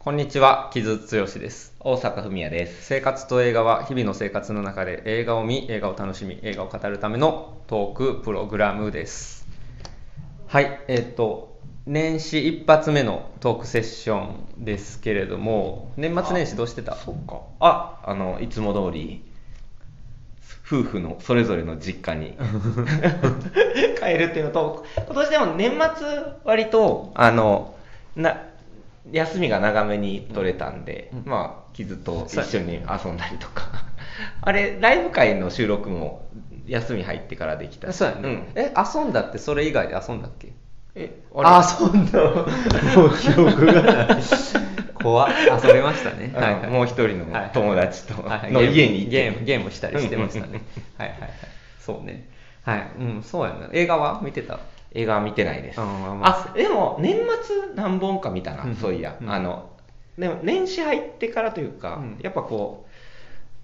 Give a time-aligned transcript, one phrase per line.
[0.00, 1.74] こんにちは、木津剛です。
[1.80, 2.84] 大阪文也です。
[2.84, 9.44] 生活と映画は日々の生活の中で映画を見、映画を楽しみ、映画を語るためのトークプログラムです。
[10.46, 16.94] はい、えっ、と、年始一発目のトークセッションですけれども、年末年始どうしてた？
[16.94, 17.40] そっか。
[17.58, 19.24] あ、あの、いつも通り、
[20.64, 22.36] 夫婦のそれぞれの実家に
[24.00, 26.06] 帰るっていうのと、今年でも年末
[26.44, 27.74] 割と、あの、
[28.14, 28.47] な、
[29.12, 33.68] 休みが長めに取れたんで、うんまあ、キズと一緒に遊んだりとか。
[34.42, 36.26] あれ、ライブ会の収録も
[36.66, 40.52] 休み入ってからできたしそうやね、んえ、遊んだってそれ以外で遊んだっけ？
[40.94, 42.20] え、あ、遊んだ。
[42.96, 44.22] もう記憶がない。
[45.00, 45.32] 怖っ
[45.64, 46.32] 遊べましたね。
[46.34, 50.62] うんはいはいもう一人のはい友達とはいの家にゲーム、ゲームしたりしてましたね。
[50.98, 51.30] はいはいはい。
[51.80, 52.28] そうね。
[52.64, 52.86] はい。
[52.98, 53.68] うん、そうやな。
[53.72, 54.58] 映画は見てた？
[54.92, 55.80] 映画は見てないです。
[55.80, 59.16] うんあ、でも年末何本か見たな、うんそういや。
[59.20, 59.70] うんあの、
[60.18, 62.86] でも年始入ってからというか、うんやっぱこ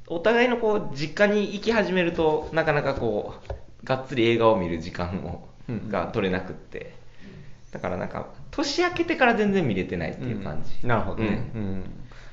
[0.08, 3.34] う、お互いのこう、実家に行き始めると、なかなかこ
[3.82, 6.94] う、がっつり映画を見る時間を、うんが取れなくって。
[7.72, 10.70] だからなんか、年明けてから全然見れてないっていう感じ。
[10.82, 11.50] うんなるほどね。
[11.54, 11.84] うん。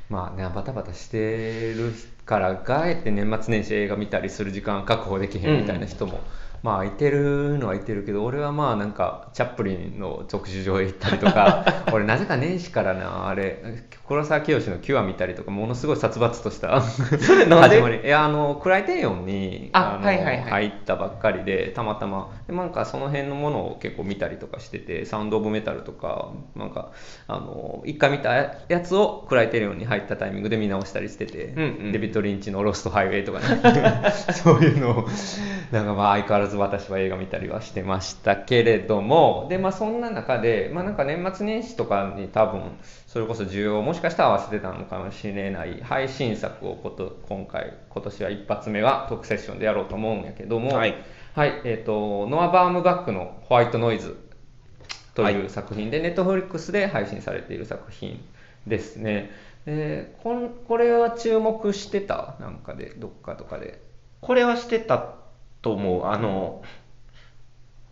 [0.09, 1.93] まあね、バタバタしてる
[2.25, 6.19] から、がえって年末年始映画見たりする時間確保できへんみたいな人も、
[6.63, 13.63] まあいてるのはいてるけど、俺はまあなんか、チャップリンの特殊上映行ったりとか、 俺なぜか年始からな、あれ、
[14.07, 18.01] 黒沢清のキュア見たりとか、ものすごい殺伐とした 始まり。
[18.03, 20.41] いや、あの、クライテリオンに、のあはいはいはい。
[20.41, 26.91] 入ったばっかりで、たまたま、でなんかその辺のものを結構見たりとかしてて、サウンド・オブ・メタルとか、なんか、
[27.27, 28.35] あの、一回見た
[28.67, 31.91] やつをクライテリオンに入ったタイミングで見直したりしてて、うんうん。
[31.91, 35.07] デビッド・リンチのロスト・ハイウェイとかね、 そういうのを、
[35.71, 42.61] なんかまあ相変わらず私は映画見たりはしてましたけれども、で、まあそんな中で、まあなんか年末年始とかに多分、
[43.07, 50.95] それこそ需要をもしかしたら合わせてたのかもしれない配信作をこと今回、今年は一発目はトークセッションでやろうと思うんやけども、はい
[51.33, 54.17] はい、えっ、と、ノア・バームバックのホワイトノイズ
[55.15, 58.23] というはい作品で、ネットフリックスで配信されている作品
[58.67, 59.31] ですね。
[59.65, 62.35] でこんこれは注目してた？
[62.39, 63.79] なんかで、どっかとかで。
[64.19, 65.15] これはしてた
[65.61, 66.05] と思う。
[66.05, 66.61] あの、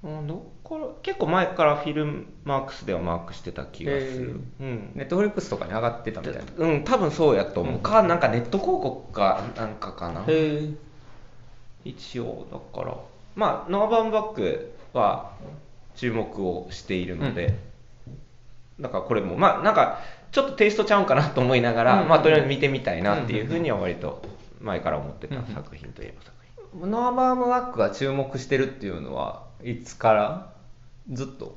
[0.01, 4.41] うんどっから結構前からフィルマークスではマークしてた気がする。
[4.61, 4.91] うん。
[4.95, 6.41] ネットフリックスとかに上がってたみたいな。
[6.57, 7.75] うん、多分そうやと思う。
[7.75, 10.23] うんか、なんかネット広告かなんかかな。
[10.27, 10.69] へ
[11.83, 12.95] 一応、だから。
[13.35, 15.31] まあ、ノーバンバックは
[15.95, 17.57] 注目をしているので、
[18.79, 19.99] だからこれも、まあ、なんか、
[20.31, 24.21] ちょっとテイストちゃうんかなと思いながら、うんまあ、とりあえず見てみたいなっていうふうには割と
[24.61, 26.38] 前から思ってた作品といえば作品。
[26.75, 30.53] ノア・バームバックが注目してるっていうのはいつから？
[31.11, 31.55] ずっと？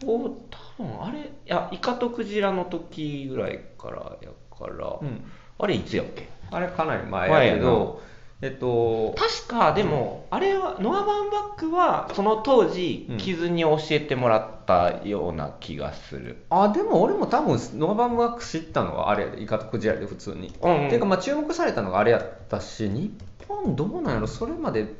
[0.00, 5.24] と多分あれいやイカとクジラの時ぐらいからやから、うん。
[5.58, 6.28] あれいつやっけ？
[6.50, 8.00] あれかなり前やけど、
[8.40, 13.18] えっと、確かでも、あれはノア・バンバックはその当時うん。
[13.18, 20.88] 傷に教えてもらったような気がする、あでも俺も多分ノア・バームバック知ったのはあれやでイカとクジラで普通に、うんうん。
[20.88, 23.10] ていうかまあ注目されたのがあれやったし日
[23.48, 24.26] 本どうなんやろ？
[24.26, 24.94] それまで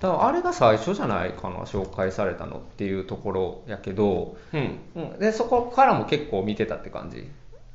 [0.00, 7.28] 多分あれが最初じゃないかな紹介されたのっていうところやけど、うん、うん、でそこからも結構見てたって感じ？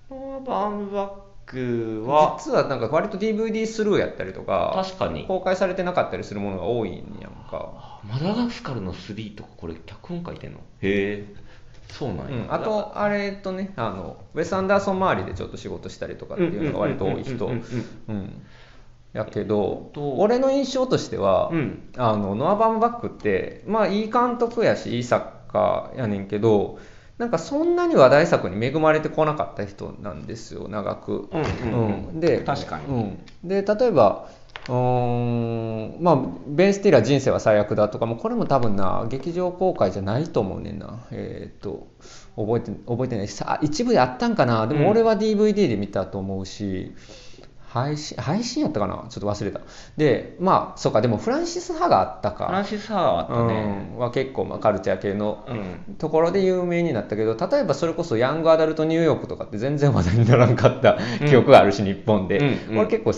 [0.10, 1.10] バンバッ
[1.46, 2.38] クは。
[2.40, 5.26] 実はなんか割と DVD スルーやったりとか確かに。
[5.26, 10.60] 公開されてなかったりするものが多いんやんか、あマダガスカルの3とかこれ脚本書いてんの？
[10.60, 11.26] へえ。
[11.92, 17.52] そうなんや、うん、あとあれとねあのウェス・アンダーソン周りでちょっと仕事したりとかっていうのが割と多い人
[19.14, 21.90] やけどと俺の印象としては、うん。
[21.98, 26.80] あのノア・バームバックってまあいい監督やしいい作家やねんけど
[27.18, 31.30] なんかそんなに話題作に恵まれてこなかった人なんですよ長く。
[31.32, 32.20] うんうんうん。
[32.20, 32.86] で確かに。
[32.86, 34.30] うん、で例えば
[34.68, 41.00] うーんまあ、ベン・スティラー人生は最悪だとかもこれも多分な劇場公開じゃないと思うねんな。
[41.12, 41.88] えーっと
[42.36, 43.28] 覚えて覚えてない。
[43.28, 44.68] しさ一部であったんかな。
[44.68, 46.94] でも俺は DVD で見たと思うし、
[47.70, 49.06] 配信配信やったかな？
[49.10, 49.62] ちょっと忘れた。
[49.96, 51.02] でまあそうか。
[51.02, 52.48] でもフランシス・ハがあったか。
[52.48, 55.96] フランシス・ハーはあったね、うん、は結構まあカルチャー系のうん。
[55.96, 62.80] ところで有名になったけど例えばそれこそヤングアダルトニューヨークとかって全然話題にならんかった記憶があるし、日本で、うんうん。
[62.80, 63.14] 俺結構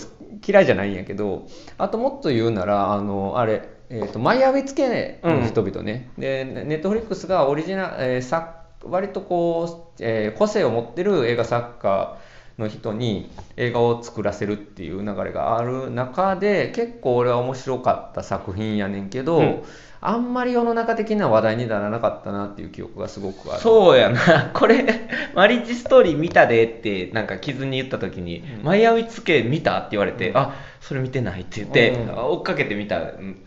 [0.46, 1.46] 嫌いじゃないんやけど
[1.78, 12.18] あともっと言うならあのあれ、えー、とマイアウェイツ系の人々ね、でネットフリックスがオリジナル、えー作割とこう、えー個性を持ってる映画作家
[12.62, 19.62] の人に映画を作らせるっていう流れがある中で結構俺は面白かった作品やねんけど、うん。
[20.04, 23.60] あんまり世の中的な話題にならなかったなっていう記憶がすごくある。
[23.60, 24.50] そうやな。
[24.52, 24.84] これ、
[25.32, 28.64] マリッジストーリー見たでって、なんか、キズに言った時に、うん。
[28.64, 30.36] マイアウィツ系見たって言われて、うん。
[30.36, 32.18] あ、それ見てないって言って、うん。
[32.18, 33.44] 追っかけてみたうん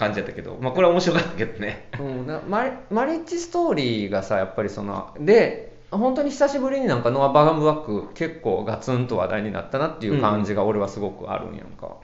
[0.00, 1.88] 感じだったけど、まあ、これは面白かったけどね。
[2.00, 11.96] うん、なマリマリッジストーリーがさやっぱりそので本当に久しぶりになんかノア・バガンブワック結構ガツンと話題になったなっていう感じが俺はすごくあるんやんか、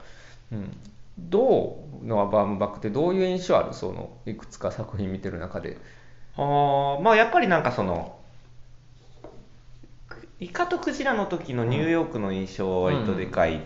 [0.51, 0.77] うん。
[1.17, 5.77] どうノア・バガンブワックってどういう印象あるそのいくつか作品見てる中で？
[6.35, 8.15] あーまあ、やっぱりなんかその、
[10.39, 13.61] イカとクジラの時のニューヨークの印象は割とでかい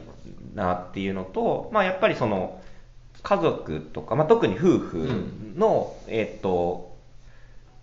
[0.55, 2.61] なっていうのと、まあ、やっぱりその、
[3.23, 5.09] 家族とか、まあ、特に夫婦
[5.57, 6.90] の、えっと、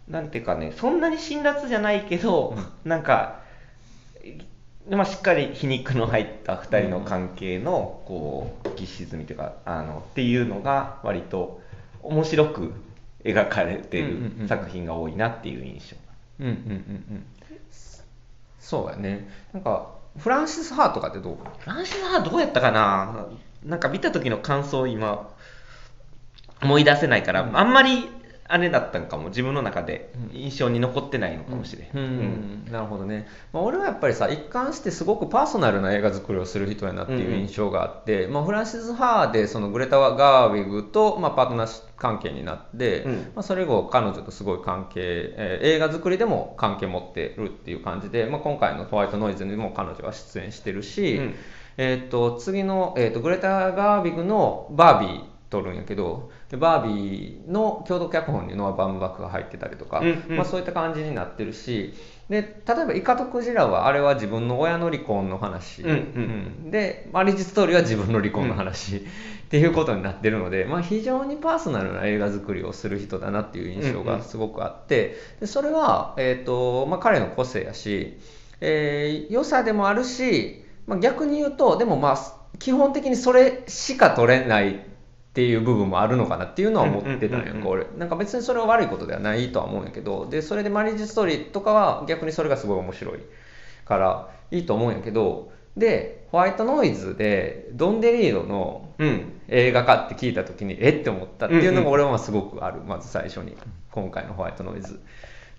[0.08, 3.40] なんていうかね、そんなに辛辣じゃないけど、なんか、
[4.90, 11.60] まあ、しっかり皮肉の入った2人の関係のこう浮き沈みというかあのっていうのが割と
[12.02, 12.72] 面白く
[13.22, 15.96] 描かれてる作品が多いなっていう印象。
[16.40, 16.56] うんうんうん
[17.10, 17.26] うん。
[18.58, 19.28] そうやね。
[19.52, 23.26] なんかフランシス・ハーとかってどうフランシス・ハーどうやったかな？
[23.64, 25.28] なんか見た時の感想を今
[26.62, 28.08] 思い出せないから、あんまり
[28.50, 29.28] あれだったんかも。
[29.28, 31.88] 自分の中で印象に残ってないのかもしれん。
[31.94, 32.72] うん。
[32.72, 43.14] なるほどね、まあ、俺はやっぱりさ一貫してすごくパーソナルな映画作りをする人やなっていう印象があって、まあ、フランシス・ハーでそのグレタ・ガーウィグと、まあ、パートナー関係になって、うん。
[43.34, 51.34] まあ、それ後彼女とすごい関係、えー映画作りでも関係持ってるっていう感じで、まあ、今回の「ホワイトノイズ」にも彼女は出演してるし、うん。
[51.76, 60.36] えー、と次の、えー、とグレタ・ガーウィグの「バービー」撮るんやけどでバービーの共同脚本にノア・バンバックが入ってたりとか、うんうん。
[60.36, 61.94] まあ、そういった感じになってるし
[62.30, 65.96] で例えば「イカとクジラ」はあれは自分の親の離婚の話、うんうん。
[66.64, 66.70] うん。
[66.70, 68.96] でマリッジストーリーは自分の離婚の話、
[69.48, 78.18] っていうことになってるので、まあ、非常にパーソナルな映画作りをする人だなっていう印象がすごくあって、でそれは、えーとまあ、彼の個性やし、
[78.60, 82.16] えー良さでもあるし、まあ、逆に言うとでもまあ
[82.58, 84.80] 基本的にそれしか取れない
[85.28, 87.60] っていう部分もあるのかなっていうのは思ってたんやうんうんうんうん。
[87.60, 87.86] んか俺。
[87.98, 93.18] なんか別にそれは悪いことではないとは思うんやけどでそれでマリッジストーリーとかは逆にそれがすごい面白い
[93.84, 99.34] からいいと思うんやけどでホワイトノイズでドン・デ・リードのうん。
[99.50, 101.02] 映画化って聞いた時にえっ？
[101.02, 102.82] て思ったっていうのが俺はまあすごくある。
[102.86, 103.56] まず最初に。
[103.92, 105.00] 今回のホワイトノイズ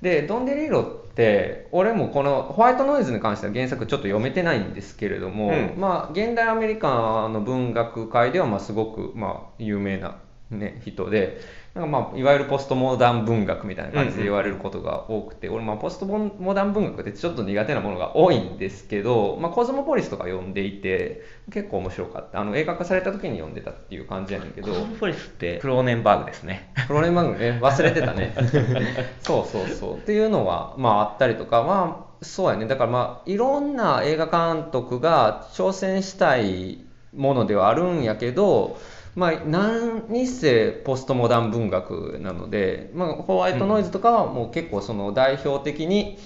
[0.01, 5.73] でドン・デ・リードって俺もこのホワイトノイズに関しては原作ちょっと読めてないんですけれども、うん。
[5.77, 10.17] まあ現代アメリカの文学界ではまあすごくまあ有名な、
[10.49, 11.41] ね、人で
[11.75, 22.39] なんかまあいわゆるポストモダン文学みたいな感じで言われることが多くて、俺まあポストモダン文学ってちょっと苦手なものが多いんですけど、まあ、コズモポリスとか読んでいて結構面白かった。
[22.39, 26.73] あの映画化された時に読んでたっていう感じやねんけどコズモポリスってクローネンバーグですね。
[26.87, 27.59] プロレマングね。
[27.61, 28.33] 忘れてたね。
[29.21, 29.93] そうそうそう。
[29.95, 31.63] っていうのはまああったりとか。
[31.63, 32.65] まあそうやね。
[32.65, 36.83] だからまあいろんな映画監督が挑戦したい
[37.15, 38.77] ものではあるんやけど
[39.15, 46.17] まあ何にせポストモダン文学なので、まあ、ホワイトノイズとかはもう結構その代表的に、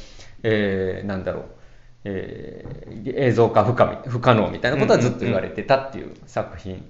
[0.43, 1.45] えーなんだろう
[2.05, 6.83] えー映像化不可不可能みたいなことはずっと言われてたっていう作品、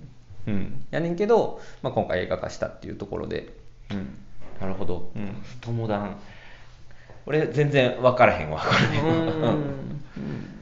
[0.48, 0.86] うん。
[0.92, 3.54] やねんけど、まあ、今回映画化したっていうところで、
[3.92, 4.18] うん。
[4.60, 5.12] なるほど。
[5.16, 5.36] うん。
[5.44, 6.18] ストモダン。
[7.26, 8.60] 俺全然分からへんわ。
[8.60, 9.54] これ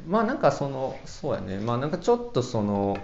[0.08, 1.58] まあなんかそのそうやね。
[1.58, 2.98] まあなんかちょっとその、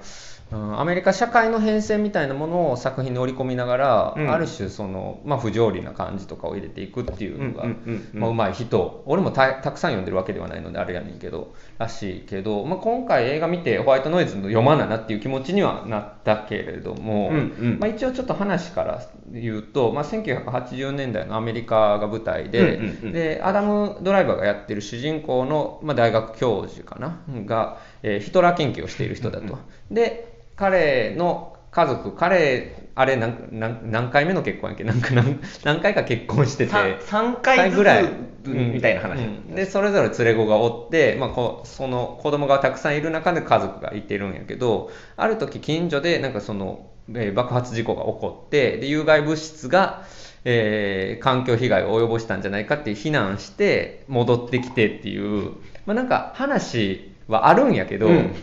[0.51, 4.31] うんアメリカ社会の変遷みたいなものを作品に織り込みながら、うん。
[4.31, 7.69] ある種その、まあ、不条理な感じとかを入れていくっていうのが、うん
[8.13, 9.03] うんまあ、うまい人。
[9.05, 17.39] 俺もたたくさん読んでるわけではないのであれやねんけどらしいけど、まあ、今回映画見てホワイトノイズの読まななっていう気持ちにはなったけれども、うんう
[17.75, 17.79] ん。
[17.79, 23.11] まあ、一応ちょっと話から言うと、まあ、1980年代のアメリカが舞台で、うんうんうん。
[23.11, 27.21] でアダム・ドライバーがやってる主人公の、まあ、大学教授かな？
[27.45, 29.57] が、えーヒトラー研究をしている人だと。
[29.91, 34.83] で彼の家族彼あれ何何何回目の結婚やっけ？
[34.83, 38.09] なんか何何回か結婚してて3回ずつぐらい。
[38.45, 39.19] みたいな話。
[39.19, 50.03] うんでそれぞれ連れ子がおって、まあ、こうその子供がたくさんいる中で家族がいてるんやけどある時近所でなんかその、えー爆発事故が起こってで有害物質が、
[50.45, 55.51] えー環境被害を及ぼしたんじゃないかって避難して戻ってきてっていう、
[55.85, 58.33] まあ、なんか話はあるんやけど、うん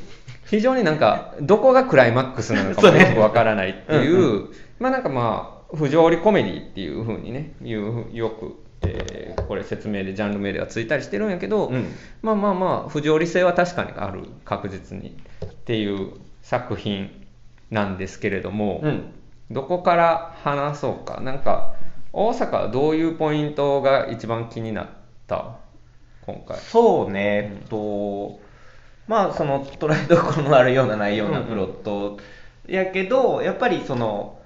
[0.44, 11.86] 非常になんかどこがクライマックスなのかもよくわからないっていううんまあなんかまあ不条理コメディっていうふうにねよくえーこれ説明でジャンル名ではついたりしてるんやけど、うん。
[12.22, 17.10] まあまあまあ不条理性は確かにある確実にっていう作品
[17.70, 19.12] なんですけれども、うん。
[19.50, 21.20] どこから話そうか。
[21.20, 21.74] なんか
[22.14, 24.86] 大阪はどういうポイントが一番気になっ
[25.26, 25.56] た？
[26.22, 26.56] 今回。
[26.58, 28.40] そうね、えっと、
[29.06, 32.18] まあその捉えどころのあるようなないようなプロット。
[32.66, 34.38] やけど、やっぱりその、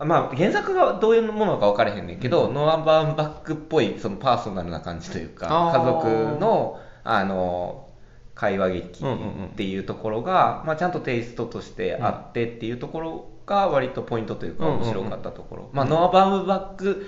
[0.00, 7.86] まあ原作がどういうものか分からへんねんけど、ノアバーンバックっぽいそのパーソナルな感じというか、家族の、あの、
[8.34, 17.06] 会話劇っていうところが、まあ、ちゃんとテイストとしてあってっていうところが割とポイントというか面白かったところ、まあ、ノアバーンバックっ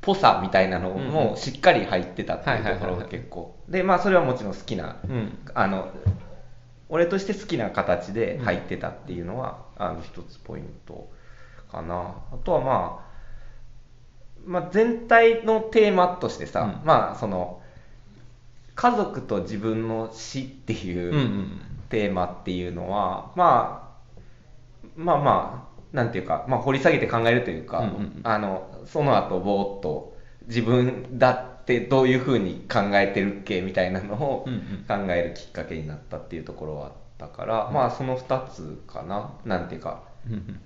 [0.00, 1.36] ぽさみたいなのもん。
[1.36, 5.38] しっかり入ってたっていうところが結構でまあそれはもちろん好きなうん。
[5.54, 5.92] あの
[6.88, 11.10] 俺として好きな形で入ってたっていうのは、あの一つポイント
[11.72, 12.14] かな。
[12.32, 13.14] あとはまあ、
[14.46, 16.86] まあ、全体のテーマとしてさ、うん。
[16.86, 17.60] まあその
[18.74, 23.96] 家族と自分の死っていううんうんテーマっていうのは、ま
[24.84, 28.20] あまあまあなんていうか、まあ、掘り下げて考えるというか、うんうんうん。
[28.24, 30.16] あのその後ぼーっと
[30.46, 34.60] 自分だってどういうふうに考えてるっけみたいなのをうんうん。
[34.86, 39.32] 考えるきっかけになったっていうところはあったから、まあその2つかな。
[39.46, 40.60] なんていうかうんうん。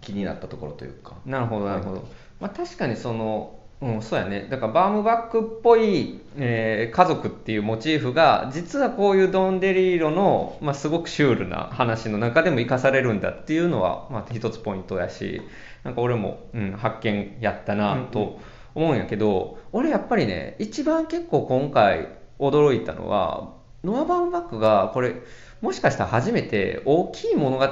[0.00, 1.16] 気になったところというか。
[1.26, 2.08] なるほどなるほど、
[2.40, 4.46] まあ、確かにそのうんそうやね。
[4.48, 15.42] だからバームバックっぽい、えー家族っていうモチーフが実はこういうドン・デリーロの、まあ、すごくシュールな話の中でも生かされるんだっていうのは、まあ、一つポイントやし
[15.82, 18.40] なんか俺も、うん、発見やったなと
[18.74, 23.54] 思うんやけど、俺やっぱりね一番結構今回驚いたのは
[23.84, 25.14] ノア・バームバックがこれ
[25.60, 27.64] もしかしたら初めて大きい物語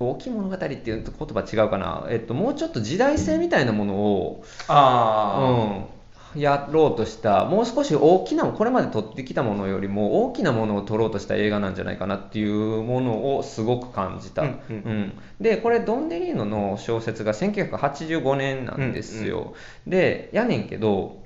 [0.00, 5.99] 大きい物語っていうと言葉違うかな、えっと、もうちょっと時代性みたいなものを、あうん、
[6.36, 15.12] やろうとしたもう少し大きなこれまで撮ってきたものよりも大きなものを撮ろうとした映画なんじゃないかなっていうものをすごく感じた、うんうん。
[15.40, 19.54] でこれドン・デ・リーノの小説が1985年なんですよ、
[19.86, 21.22] でやねんけど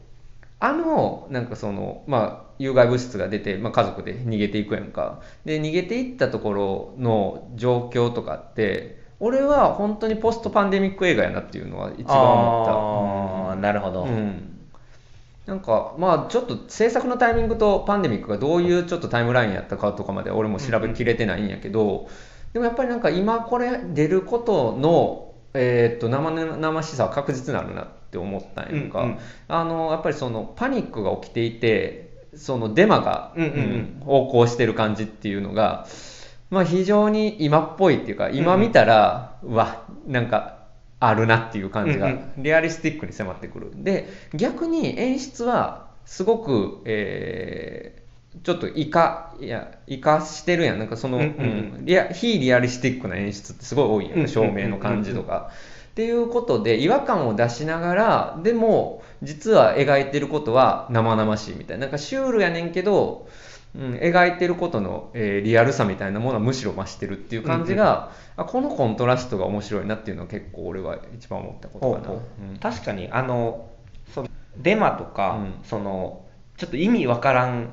[0.59, 5.21] あのなんかそのまあ有害物質が出て、まあ、家族で逃げていくやんか。
[5.45, 13.53] で逃げていったところの状況とかって俺は本当にポストパンデミック映画やなっていうのは一番思った。
[13.53, 14.54] あーなるほど、うん
[15.47, 22.09] なんかまあちょっと制作のタイミングとパンデミックがどういうちょっとタイムラインやったかとかまでは俺も調べきれてないんやけど、
[22.53, 29.19] でもやっぱりなんか今これ出ることの、えーっと生々しさは確実になるなって思ったんやんか、うんうん。
[29.49, 33.59] あのやっぱりそのパニックが起きていてそのデマが、うんうんうん。
[33.59, 35.87] うん横行してる感じっていうのが、
[36.51, 40.54] まあ、非常に今っぽいっていうか今見たら、うわなんか
[41.09, 43.71] あるなっていう感じが、うんリアリスティックに迫ってくる。
[43.75, 48.05] で逆に演出はすごく、えー
[48.43, 50.79] ちょっと生かいや生かしてるやん。
[50.81, 51.77] なんかその、うんうん。
[51.79, 54.29] うんリア非リアリスティックな演出ってすごい多いやん。
[54.29, 55.51] 照明の感じとか。
[55.93, 61.83] っていうことで違和感を出しながらでも実は描いてることは生々しいみたいな。
[61.83, 63.29] なんかシュールやねんけど、
[63.77, 72.07] うん、描いてることの、えーリアルさみたいなものはむしろ増してるっていう感じが、あこのコントラストが面白いなっていうのは結構俺は一番思ったことかな。
[72.07, 72.51] ほうほう。
[72.51, 72.57] うん。
[72.59, 73.69] 確かにあの
[74.15, 75.55] そのデマとか、うん。
[75.65, 76.25] その
[76.57, 77.71] ちょっと意味わからん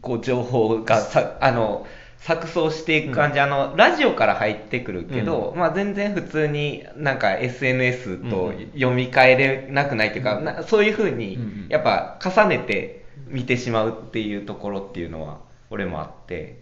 [0.00, 1.86] こう情報がさあの
[2.20, 11.66] 錯綜していく感じ、あのラジオから入ってくるけど、まあ、全然普通になんか SNS とうん読み替えれなくないというか、なそういうふうにうん。
[11.68, 15.38] やっぱ重ねて見てしまうっていうところっていうのは
[15.70, 16.60] 俺もあって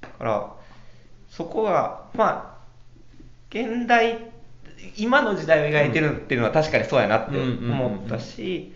[0.00, 0.52] だから
[1.28, 2.60] そこがまあ
[3.50, 4.30] 現代
[4.96, 8.72] 今の時代を描いてるっていうのは確かにそうやなって思ったし、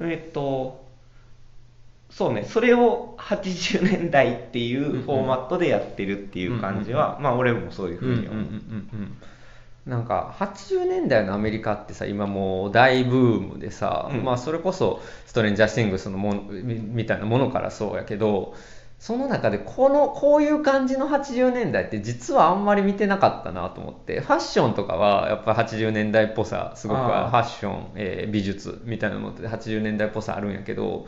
[0.00, 0.84] えっと
[2.10, 8.44] そうねそれを80年代っていうフォーマットでやってるっていう感じは、まあ俺もそういうふうに思う、
[9.86, 14.24] なんか80年代のアメリカってさ今もう大ブームでさ、うん。
[14.24, 18.54] まあ、それこそストレンジャー・シングスのもんみみたいなものからそうやけど
[18.98, 31.06] その中でこのこういう感じの80年代って実はあんまり見てなかったなと思ってファッションとかはやっぱ80年代っぽさすごくファッション、えー美術みたいなのって80年代っぽさあるんやけど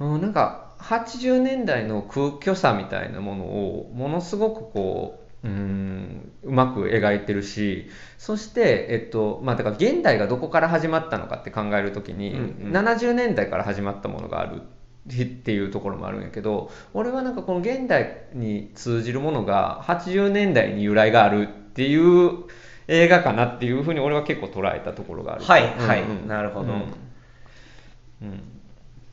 [0.00, 12.72] うん、なんか80年代の空虚さみたいなものをものすごくこううんうまく描いてるしそして、えっとまあ、だから現代がどこから始まったのかって考えるときに、うんうん。
[12.72, 22.44] 70年代から始まったものがあるっていうところもあるんやけど俺はなんかこの現代に通じるものが80年代に由来があるっていう
[22.86, 25.44] 映画かなっていうふうに俺は結構捉えたところがある。
[25.44, 26.10] はいはいうん。
[26.22, 26.72] うんなるほど。
[26.72, 28.42] うん。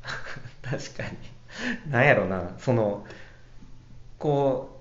[0.61, 1.17] 確かに。
[1.91, 3.05] なんやろな、その、
[4.17, 4.78] こう、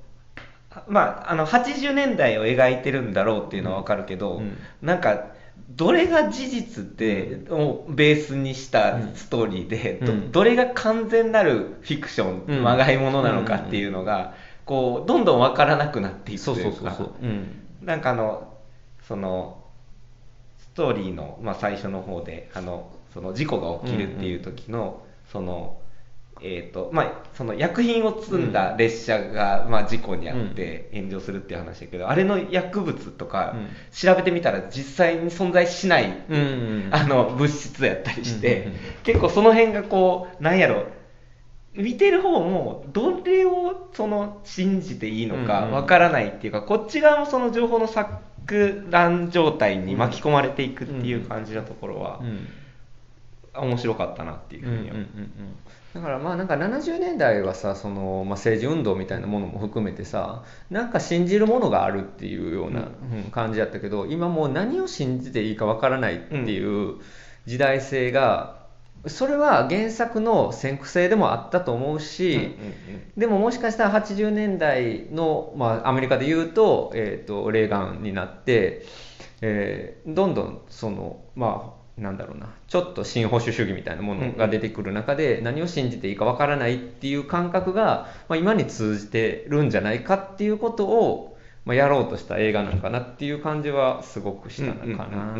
[0.86, 4.58] まあ、あの、80年代を描いてるんだろうっていうのはわかるけど、うん。
[4.82, 5.32] なんか、
[5.70, 10.32] どれが事実で、をベースにしたストーリーで、うん。
[10.32, 12.62] どどれが完全なるフィクション、うん。
[12.62, 14.34] まがいものなのかっていうのが、
[14.66, 16.96] こう、どんどんわからなくなっていくとそういうか、
[17.82, 18.52] なんかあの、
[19.06, 19.64] その、
[20.58, 25.78] ストーリーの、まあ、最初の方で、あの、その事故が起きるっていう時の、その、
[26.40, 33.68] えっ、と、まあ、その薬品を積んだ列車が、まあ、事故にあって炎上するっていう話だけど、あれの薬物とかうん。
[33.92, 36.12] 調べてみたら実際に存在しない、
[36.90, 40.86] あの、物質やったりして、結構その辺がこう、なんやろ、
[41.74, 48.18] 見てる方も、どれをその信じていいのかわからないっていうか、こっち側もその情報の錯
[48.90, 52.48] 乱状態に巻き込まれていくっていう感じのところはう、ん。
[53.54, 54.94] 面白かったなっていうふうには。
[54.94, 55.28] うんうんうんうん
[55.94, 63.30] だからまあなんか70年代はさその、まあ、政治運動みたいなものも含めてさなんか信じるものがあるっていうような、うん。
[63.30, 66.96] 感じやったけど今もう何を信じていいかわからないっていう
[67.46, 68.58] 時代性が
[69.06, 72.56] それは原作の先駆性でもあったと思うし、
[73.16, 78.84] でももしかしたら80年代の、まあ、アメリカで言うと,、えー、とレーガンになって、
[79.40, 82.54] えーどんどんそのまあなんだろうな。
[82.68, 95.36] ちょっと新保守主義みたいなものが出てくる中で何を信じていいかわからないっていう感覚が、まあ、今に通じてるんじゃないかっていうことを、まあ、やろうとした映画なのかなっていう感じはすごくしたのかな。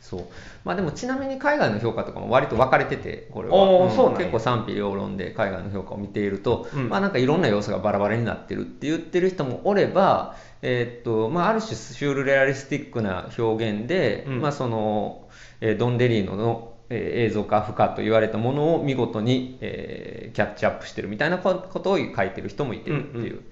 [0.00, 0.24] そう。
[0.64, 3.90] まあでもちなみに海外の評価とかも割と分かれててこれは、うん。
[3.90, 6.88] そう結構賛否両論で海外の評価を見ていると、うん。
[6.88, 14.40] まあなんかいろんな要素がバラバラになってるって言ってる人もおれば、えーっとまあ、ある種シュールレアリスティックな表現で、うん。
[14.40, 15.28] まあその
[15.60, 23.34] えードン・デリーノの、えー映像化不可と言われたものを見事に、えーキャッチアップしてるみたいなことを書いてる人もいてるっていう。
[23.34, 23.44] うん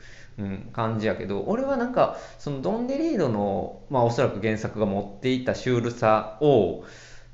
[0.73, 6.85] 感じやけど俺はなんかそのドン・デリードの、まあ、おそらく原作が持っていたシュールさを、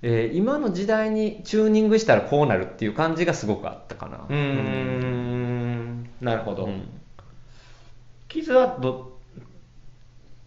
[0.03, 4.27] えー今の時代にチューニングしたらこうなるっていう感じがすごくあったかな。
[4.29, 6.09] うーん。
[6.21, 6.65] なるほど。
[6.67, 6.89] うん。
[8.29, 9.15] 傷はど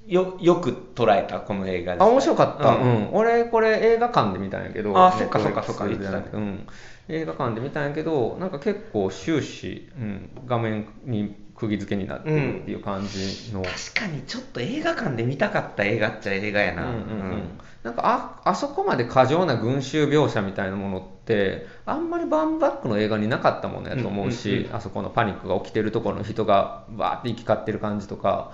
[0.07, 1.39] よよく捉えた？
[1.39, 2.87] この映画あ面白かった、ううん。
[3.05, 4.97] ん俺これ映画館で見たんやけど。
[4.97, 5.85] あそっかそっかそっか。
[5.85, 6.67] Netflix じゃなくてうん、
[7.09, 16.83] 映画館で見たんやけどなんか結構終始、うん、画面に釘付けになってるっていう感じの、確かにちょっと映画館で見たかった映画っちゃ映画やな。
[16.83, 17.01] うんうんう
[17.35, 17.59] ん。
[17.83, 28.51] なんかああそこまで過剰な群衆描写みたいなものってあんまりバンバックの映画になかったものやと思うし、うんうんうんあそこのパニックが起きてるところの人がバーって行き交ってる感じとか、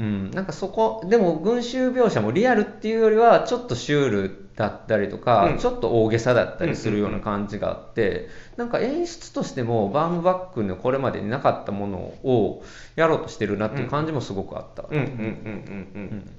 [0.00, 12.62] うん、なんかそこでも群衆描写もリアルっていうよりはちょっとシュールだったりとか、うんちょっと大げさだったりするような感じがあって、なんか演出としてもバンバックのこれまでになかったものを
[12.96, 14.84] やろうとしてるなっていう感じもすごくあった。
[14.88, 16.30] うんうんうんうんうん。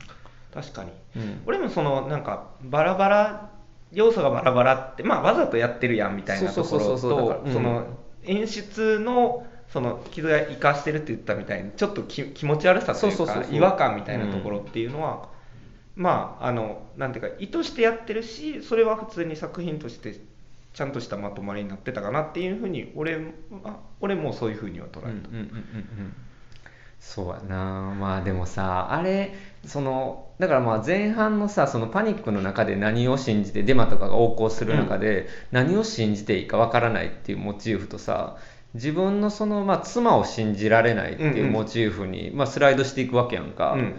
[0.54, 0.92] 確かに。
[1.16, 3.50] うん俺もそのなんかバラバラ
[3.92, 7.86] 要素がバラバラってまあわざとやってるやんみたいなところとその
[8.24, 13.44] 演出のその傷が生かしてるって言ったみたいにちょっとき気持ち悪さというそうそうそうそう。
[13.52, 15.30] か違和感みたいなところっていうのは、
[15.96, 20.20] まああのなんていうか意図してやってるしそれは普通に作品として
[20.74, 23.20] ちゃんとしたまとまりになってたかなっていうふうに俺
[23.64, 25.10] あ俺もそういうふうには捉えた。
[25.10, 26.14] うんうんうんうんうん
[27.02, 27.96] そうやな。
[28.00, 29.34] まあでもさあれ
[29.66, 38.38] そのだからまあ前半のさそのパニックの中で何を信じてデマとかが横行する中で、何を信じていいかわからないっていうモチーフとさ
[38.74, 43.96] 自分のその、まあ、妻を信じられないっていうモチーフに、まあ、スライドしていくわけやんか、うん。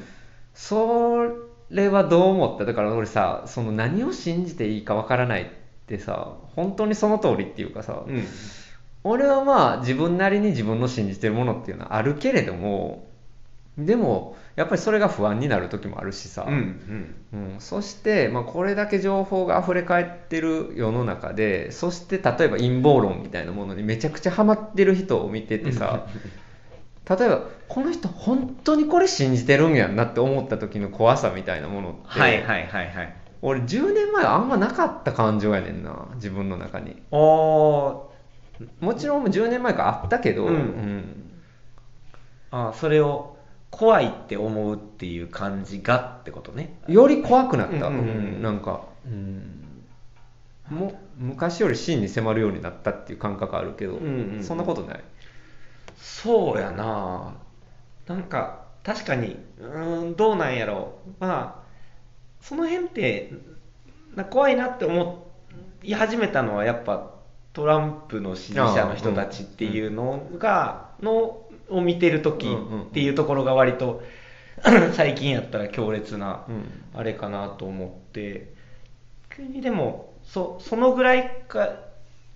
[0.54, 1.26] そ
[1.70, 2.64] れはどう思った？
[2.64, 5.46] だから俺さその何を信じていいかわからないっ
[5.86, 8.24] てさ本当にその通りっていうかさ、うん。
[9.04, 13.08] 俺はまあ自分なりに自分の信じてるものっていうのはあるけれども
[13.78, 17.52] でもやっぱりそれが不安になる時もあるしさ、うんうん。
[17.54, 17.60] うん。
[17.60, 26.06] そして、まあ、これだけ情報が溢れ返ってる世の中でそして例えば陰謀論みたいなものにめちゃくちゃハマってる人を見ててさ
[27.08, 33.14] 例えばこの人本当にこれ信じてるんやんなって思った時の怖さみたいなものって、はいはいはいはい。
[33.40, 37.02] 俺10年前はあんまなかった感情やねんな自分の中に。
[37.10, 38.12] おー。
[38.80, 40.54] もちろん10年前からあったけど、うん。
[40.54, 41.30] うん。
[42.52, 43.31] あそれを
[43.72, 46.78] 怖いって思うっていう感じがってことね。
[46.86, 49.82] より怖くなった、うんうんなんか、うん、
[50.68, 55.00] も昔より真に迫るようになったっていう感覚あるけど、うんうんそんなことない。
[55.96, 57.34] そうやな。
[58.06, 60.98] なんか確かにうーんどうなんやろ。
[61.06, 61.62] うまあ
[62.42, 63.32] その辺って
[64.14, 65.26] な怖いなって思
[65.82, 67.10] 言い始めたのはやっぱ
[67.52, 71.41] トランプの支持者の人たちっていうのが、の
[71.72, 74.02] を見てる時っていうところが割と
[74.92, 76.64] 最近やったら強烈なうん。
[76.94, 78.52] あれかなと思って。
[79.34, 81.70] 急にでもそそのぐらいか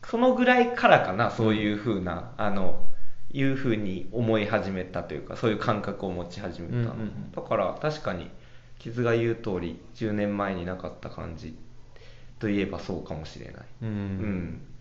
[0.04, 2.80] そのぐらいからかなそういうふうなあの
[3.32, 7.32] いうふうに思い始めたというかそういう感覚を持ち始めた、うんうんうん。
[7.32, 8.30] だから確かに
[8.78, 11.56] 傷が言う通り10年前になかった感じ
[12.38, 13.88] といえばそうかもしれない、うん。
[13.88, 14.60] うん。
[14.62, 14.75] い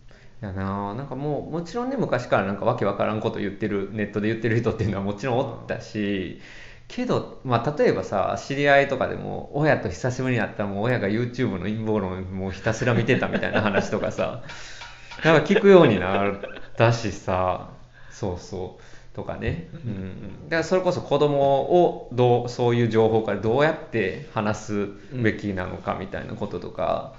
[0.46, 6.40] やななんかもうもちろんね昔からなんかわけわからんこと言ってるネットで言ってる人っていうのはもちろんおったし
[6.88, 14.44] けど、まあ、例えばさ知り合いとかでも親と久しぶりに会ったらもう親が YouTube の陰謀論もうひたすら見てたみたいな話とかさ
[15.24, 16.40] なんか聞くようになっ
[16.78, 17.70] たしさ
[18.12, 27.14] そうそうとかね、うん、だからそれこそ子供をどうそういう情報からどうやって話すべきなのかみたいなこととか、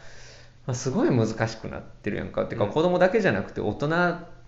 [0.66, 2.42] まあ、すごい難しくなってるやんか。
[2.42, 2.70] ってかうん。
[2.70, 3.88] 子供だけじゃなくて大人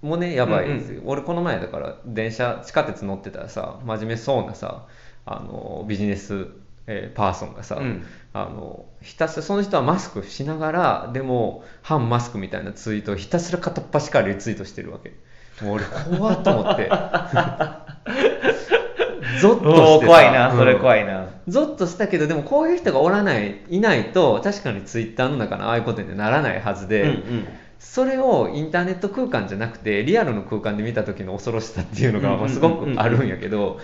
[0.02, 4.86] もねやばいですよ、俺この前だから電車地下鉄乗ってたらさ真面目そうなさ
[5.26, 6.46] あのビジネス、
[6.86, 8.04] えーパーソンがさ、うん。
[8.32, 15.14] あのひたすらその人はマスクしながらでも反マスクみたいなツイートをひたすら片っ端からリツイートしてるわけ。
[15.64, 16.88] もう俺怖っと思って
[19.40, 20.80] ゾッとおし怖いな、それうん。
[20.80, 21.26] 怖いな。
[21.48, 27.48] ゾッとしたけどでもこういう人がおらないいないと確かにツイッターの中のああいうことにはならないはずで、うんうん。
[27.78, 33.78] それをインターネット空間じゃなくてリアルの空間で見た時の恐ろしさっていうのがうんうんうんうんまあすごくあるんやけど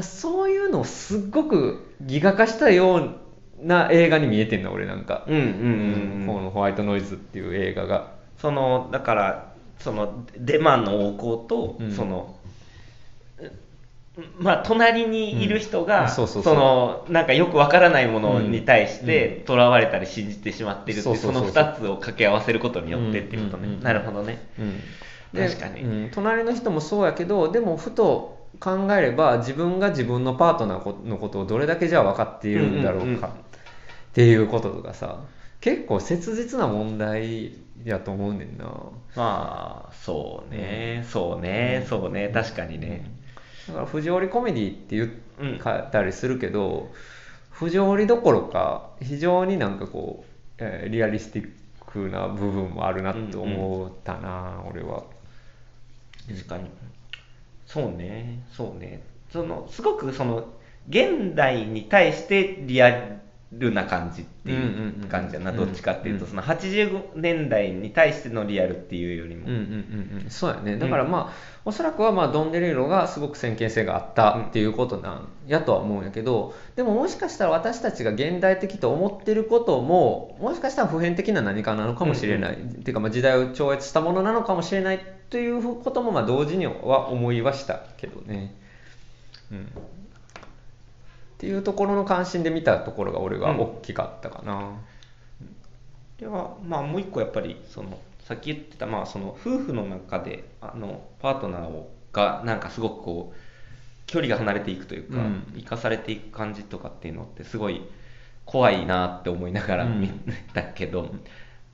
[0.00, 6.26] そういうのをすっごくギガ化したような映画に見えてんの俺なんか、うんうんうんうん。
[6.26, 8.12] このホワイトノイズっていう映画が。
[8.38, 11.92] そのだからそのデマの横行と、うん。
[11.92, 12.36] その
[14.38, 15.86] まあ隣にいる人うん。
[15.86, 19.46] が、そのなんかよくわからないものに対してうん。
[19.46, 24.46] 囚われたり信じてしまっているってその2つを掛け合わせることによってっていうことね、なるほどね。
[24.58, 24.80] うん。
[25.32, 25.82] で確かに。
[25.82, 26.10] うん。
[26.12, 33.30] 隣の人もそうやけどでもふと考えれば自分が自分のパートナーのことをどれだけじゃあ分かっているんだろうか、っ
[34.12, 35.20] ていうこととかさ
[35.60, 38.66] 結構切実な問題やと思うねんな。
[39.16, 41.86] まあそうね、そうね。
[41.88, 42.28] そうね。
[42.28, 43.10] 確かにね、
[43.68, 46.90] だから不条理コメディって言うんったりするけど、
[47.50, 51.50] 不条理どころか非常になんかこう、えーリアリスティッ
[51.86, 55.04] クな部分もあるなって思ったな、俺は。
[56.28, 56.70] 確かに。
[57.66, 59.02] そうねそうね。
[59.32, 60.46] そのすごくその
[60.88, 63.18] 現代に対してリア
[63.52, 64.68] ルな感じっていうんうん
[65.00, 65.08] ううん。
[65.08, 65.56] 感じやな、うん。
[65.56, 66.30] どっちかっていうと、うん。
[66.30, 70.78] その80年代に対してのリアルっていうよりも、うんうんうんうん、そうやね。
[70.78, 88.54] だからまあ、おそらくはまあドン・デリーロがすごく先見性があったっていうことなんやとは思うんやけどでももしかしたら私たちが現代的と思ってることももしかしたら普遍的な何かなのかもしれない、っていうかまあ時代を超越したものなのかもしれないということもまあ同時には思いはしたけどね。
[89.52, 89.68] うん
[91.42, 94.78] っていうところの関心で見たところが俺は大きかったかな。
[96.16, 103.36] ではまあもう一個やっぱりそのさっき言ってたまあその夫婦の中であのパートナーをがなんかすごくこう
[104.06, 105.52] 距離が離れていくというか、うん。
[105.56, 107.82] 生かされていく感じとかっていうのってすごい
[108.44, 110.00] 怖いなって思いながらうん。
[110.00, 110.10] 見
[110.54, 111.12] たけど、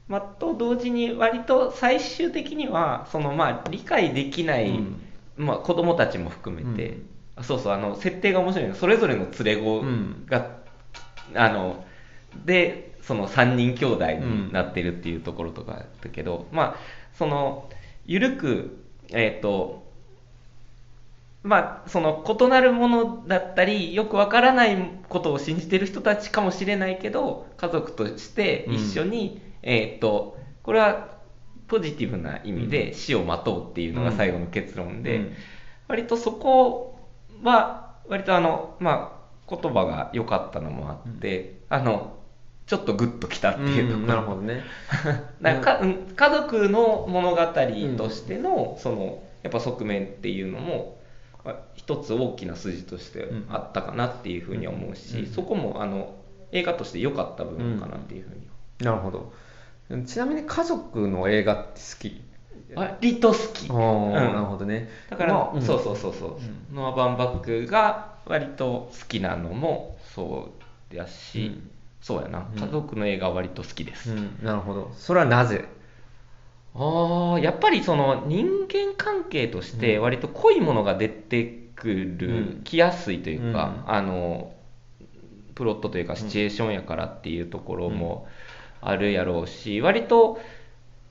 [0.08, 5.00] まあ、と同時に割と最終的にはそのまあ理解できない、うん。
[5.36, 6.94] まあ、子供たちも含めて、うん。
[6.94, 8.74] あそうそうあの設定が面白いの。
[8.74, 10.26] がそれぞれの連れ子うん。
[10.26, 10.50] が、
[11.34, 11.84] あの
[12.44, 16.76] でその3人兄弟になってるっていうところとかだけど、まあ
[17.14, 17.68] その
[18.06, 19.86] 緩くえっ、と
[21.42, 24.76] まあその異なるものだったりよくわからない
[25.08, 31.18] ことを信じてる人たちかもしれないけど家族として一緒に、えっ、とこれは
[31.68, 35.32] ポジティブな意味で死を待とうっていうのが最後の結論で、うん。
[35.88, 36.97] 割とそこ
[37.42, 42.18] は割とあのまあ言葉が良かったのもあって、あの
[42.66, 44.62] ちょっとグッときたっていうところ、なるほどね。
[45.40, 50.98] なんかうん家族の物語としての、そのやっぱ側面っていうのも
[51.44, 55.26] あ一つ大きな筋としてあったかなっていうふうには思うし、うん。
[55.26, 56.14] そこもあの
[56.52, 58.46] 映画として良かった部分かなっていうふうに。
[58.80, 59.32] なるほど。
[60.06, 62.08] ちなみに家族の映画って好き？
[62.08, 62.14] は
[62.74, 64.12] 割と好き、うん。
[64.12, 64.88] なるほどね。
[65.10, 70.50] だから、まあそうそうそうそう、ノア・バンバックが割と好きなのもそ
[70.92, 71.70] うやし、うん。
[72.00, 72.48] そうやな。
[72.54, 72.60] うん。
[72.60, 74.92] 家族の映画は割と好きです、うん、なるほど。
[74.96, 75.64] それはなぜ？
[76.74, 80.02] ああやっぱりその人間関係としてうん。
[80.02, 81.44] 割と濃いものが出て
[81.74, 82.62] くる、うん。
[82.64, 83.92] きやすいというか、うん。
[83.92, 84.52] あの
[85.54, 88.28] プロットというかシチュエーションやからっていうところも
[88.80, 90.38] あるやろうし割と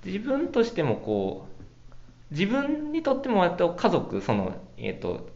[0.05, 1.47] 自分としてもこ
[2.31, 5.29] う自分にとっても割と家族そのえっ、と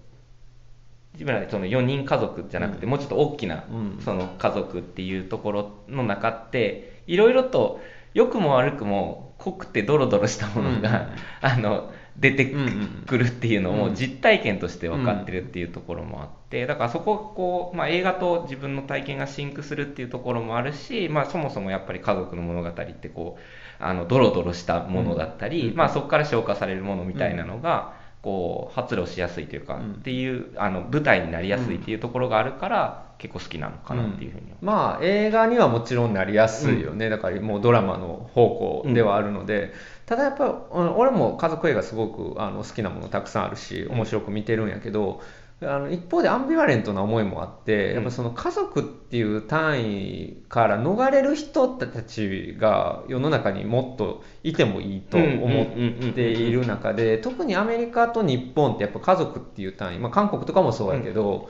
[1.13, 3.99] 自分らその4人家族じゃなくて、もうちょっと大きなうん。
[4.03, 7.81] その家族っていうところの中っていろいろと
[8.13, 11.09] 良くも悪くも濃くてドロドロしたものが、
[11.41, 23.41] あの出てうんうんくるっていうのうんも実体験として分かってるっていうところもあってだからそこがこう、まあ、映画と自分の体験がシンクするっていうところもあるし、まあ、そもそもやっぱり家族の物語ってこう
[23.81, 29.91] あのドロドロしたものだったり、うんまあ、そこから消化されるものみたいなのが、こう発露しやすいというか、うん。
[29.93, 39.73] っていうあの舞台になりやすいっていうところがあるから、結構好きなのかなっていうふうに、まあ映画にはもちろんなりやすいよね、だからもうドラマの方向ではあるので、
[40.07, 45.21] ただやっぱうん俺も家族映画すごくあの好きなものたくさんあるし面白く見てるんやけど、
[45.63, 61.47] あの一方でアンビバレントな思いもあって、やっぱその家族っていう単位から逃れる人たちが世の中にもっといてもいいと思っている中で特にアメリカと日本ってやっぱ家族っていう単位、まあ、韓国とかもそうやけど、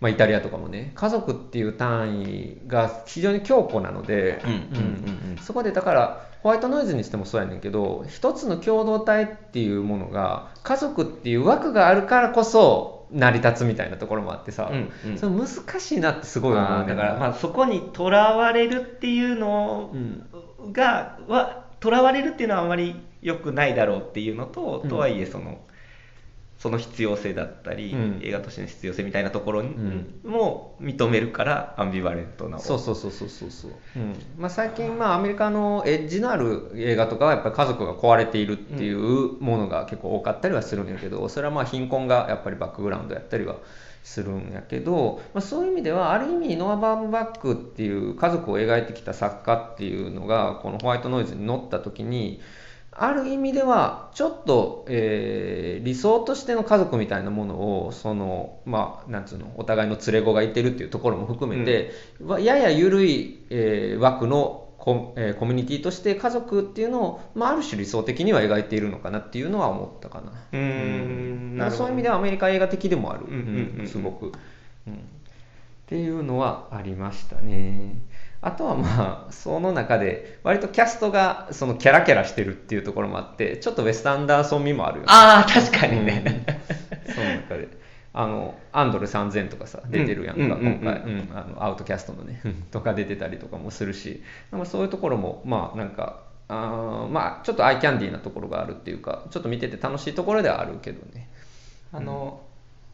[0.00, 4.50] まあ、イタリアとかもね家族っていう単位が非常に強固なので、うん。
[4.50, 5.38] うんうんうん。
[5.40, 15.18] そこでだからホワイトノイズにしてもそうやねんけど一つの共同体っていうものが家族っていう枠があるからこそ成り立つみたいなところもあってさ、うんうん。
[15.18, 16.80] それ難しいなってすごい思う。
[16.82, 20.72] ねだからまあそこにとらわれるっていうのうん。
[20.72, 24.88] がはとらわれるっていうのはあまり良くないだろうっていうのと、うん。
[24.88, 25.58] とはいえその
[26.62, 28.20] その必要性だったり、うん。
[28.22, 29.64] 映画としての必要性みたいなところ
[30.22, 34.14] も認めるからアンビバレントなそうそうそうそうそうそう、うん。
[34.38, 43.56] まあ、最近まあアメリカのエッジのある映画とかはやっぱり家族が壊れているっていうものが結構多かったりはするんやけどそれはまあ貧困がやっぱりバックグラウンドやったりは
[44.04, 52.40] するんやけど、まあ、そういう意味ではある意味ノア・バームバックっていう家族を描いてきた作家っていうのがこのホワイトノイズに乗った時に
[52.94, 61.90] ある意味ではちょっと、えー理想としての家族みたいなものをそのまあなんつうのお互いの連れ子がいてるっていうところも含めて、
[62.24, 70.32] わやや緩い、えー枠のコ,、えーコミュニティとして家族っていうのを、まあ、ある種理想的には描いているのかなっていうのは思ったかな。
[70.52, 70.58] うー
[71.66, 73.38] んそういう意味ではアメリカ映画的でもある、うんうん
[73.74, 73.80] うん。
[73.80, 73.86] うん。
[73.88, 74.32] すごく、
[74.86, 74.94] うん。
[74.94, 74.96] っ
[75.86, 77.96] ていうのはありましたね
[78.42, 85.06] あとはまあその中で割とキャストがそのキャラキャラしてるっていうところもあってちょっとウェスタンダーソン味もあるよね。
[85.08, 86.44] ああ確かにね、
[87.14, 87.82] その中で。
[88.14, 90.80] あのアンドル3000とかさ出てるやんか、うんうんうんうん。
[90.80, 94.22] 今回、うんあのアウトキャストのね とか出てたりとかもするし。
[94.50, 101.30] なんかそういうところもまあなんかあーまあちょっとアイキャンディーなところがあるっていうかちょっと見てて楽しいところではあるけどね。
[101.92, 102.42] あの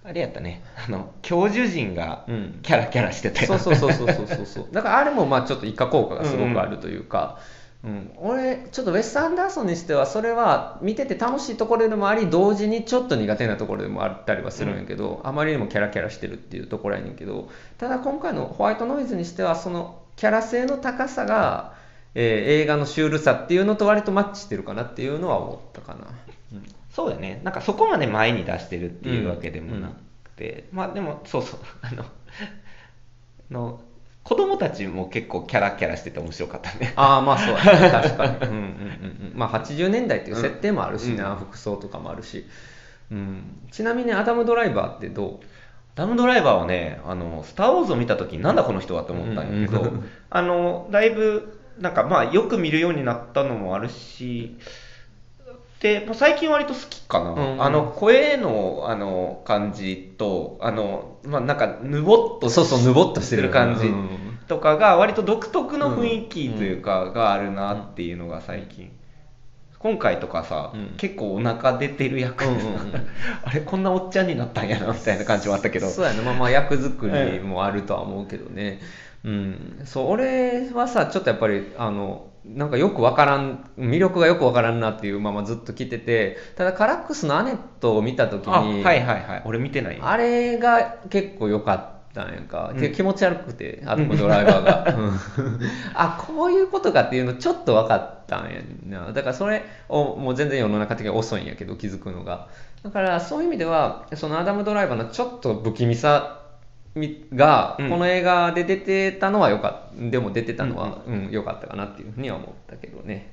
[0.05, 0.63] あれやったね。
[0.87, 2.61] あの教授陣がうん。
[2.63, 3.59] キャラキャラしてたよ。
[3.59, 4.47] そうそうそうそうそうそう。
[4.47, 7.39] そうだからあれもまあちょっと一過効果がすごくあるというか、
[7.85, 8.11] うん。
[8.17, 21.75] 俺ちょっとウェス・アンダーソンにしてはそれは見てて楽しいところでもあり同時にちょっと苦手なところでもあったりはするんやけど、あまりにもキャラキャラしてるっていうところやねんけどただ今回のホワイトノイズにしてはそのキャラ性の高さが、
[22.15, 26.09] えー映画のシュールさっていうのと割とマッチしてるかなっていうのは思ったかな、
[26.53, 26.65] うん
[26.99, 27.41] そうだね。
[27.45, 29.93] なんかそこまで前に出してるっていうわけでもな
[30.25, 31.61] くて、まあでもそうそう。
[31.81, 32.11] あのあ
[33.55, 33.81] の
[34.25, 36.95] 子供たちも結構キャラキャラしてて面白かったね。
[36.97, 37.91] ああまあそうやね。
[37.93, 41.37] 確かに、うんうんうんうん、まあ80年代っていう設定もあるしな、うん。
[41.37, 42.45] 服装とかもあるし、
[43.13, 45.39] うん、ちなみにアダム・ドライバーってど
[45.95, 49.87] ダムドライバーはね、あの、スター・ウォーズを見たときになんだこの人はって思ったんやけど、うん。
[49.87, 50.11] うん。
[50.31, 54.59] あの、だいぶ、なんかまあよく見るようになったのもあるし、
[55.81, 57.31] で、まあ最近割と好きかな。
[57.31, 63.51] うんあの、声の、あの、感じと、あの、まあなんか、ぬぼっうとそうそうぬぼっとしてる。
[63.51, 64.09] 感じうん
[64.49, 68.91] とかが割と独特の雰囲気というか、があるなっていうのが最近。
[69.79, 70.95] 今回とかさ、うん。
[70.97, 73.07] 結構お腹出てる役でさ、うんうんうん。
[73.45, 75.89] あれこんなおっちゃんになったんやなみたいな感じもあったけど。
[75.89, 78.81] そうやねまあまあ役作りもあるとは思うけどね、
[79.25, 89.43] うん、そう俺はさちょっとやっぱりあのなんかよくわからん魅力がよくわからんなっていうままずっと来ててただカラックスのアネットを見た時にあはいはいはい。
[89.45, 92.81] 俺見てないあれが結構良かったんやんか、うん。
[92.81, 95.19] で気持ち悪くてアトムドライバーが、 うん。
[95.95, 99.13] あこういうことかっていうのちょっと分かったんやな。
[99.13, 102.47] だからそれをもう全然世の中的に遅いんやけど気づくのが。
[102.83, 106.38] だからそういう意味ではそのアダム・ドライバーのちょっと不気味さみ
[107.35, 107.91] がうん。
[107.91, 111.29] この映画で出てたのはよかったでも出てたのはうん。
[111.31, 113.33] 良かったかなっていうふうには思ったけどね。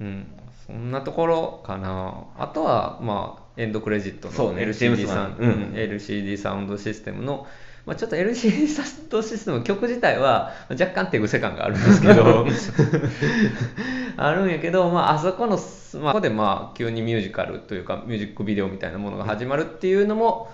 [0.00, 0.26] うん。
[0.66, 2.24] そんなところかな。
[2.38, 5.54] あとはまあエンドクレジットの LCD サウンド、ワン。
[5.54, 5.72] うん。
[5.74, 7.46] LCD サウンドシステムの
[7.86, 12.46] まあ、ちょっと LCD サウンドシステム曲自体は若干手癖感があるんですけど
[14.16, 15.58] あるんやけど、まあ、あそこの、
[16.00, 20.50] まあ、ここでまあ急にミュージカルというかミュージックビデオみたいなものが始まるっていうのも、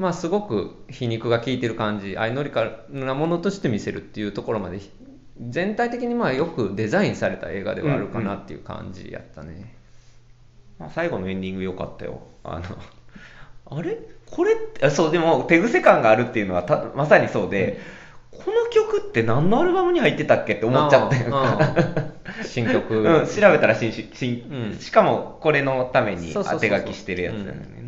[0.00, 4.80] まあ、すごく皮肉が効いてる感じ相乗りかなものとして見せるっていうところまで
[5.38, 9.76] 全体的にまあよくデザインされた映画ではあるかなっていう感じやったね、
[10.78, 12.22] まあ、最後のエンディング良かったよ。
[12.44, 12.64] あの
[13.78, 13.98] あれ？
[14.24, 17.78] これってあそうでも手癖感があるっていうのはたまさにそうで、
[18.30, 21.58] この曲って何のアルバムに入ってたっけって思っちゃったよ。
[22.46, 24.78] 新曲、うん、調べたら新し新、うん。
[24.78, 27.80] しかもこれのために当て書きしてるやつだよね。